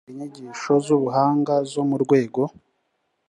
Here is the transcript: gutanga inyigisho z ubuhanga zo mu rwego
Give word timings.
gutanga 0.03 0.13
inyigisho 0.13 0.71
z 0.85 0.87
ubuhanga 0.95 1.53
zo 1.71 1.81
mu 1.89 1.95
rwego 2.03 2.41